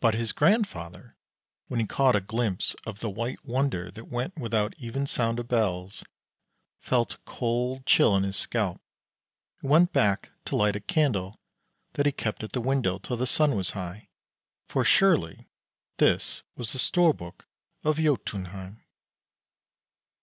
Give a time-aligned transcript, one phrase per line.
[0.00, 1.16] But his grandfather,
[1.68, 5.48] when he caught a glimpse of the white wonder that went without even sound of
[5.48, 6.04] bells,
[6.82, 8.82] felt a cold chill in his scalp,
[9.62, 11.40] and went back to light a candle
[11.94, 14.10] that he kept at the window till the sun was high,
[14.68, 15.48] for surely
[15.96, 17.46] this was the Storbuk
[17.82, 18.84] of Jotunheim.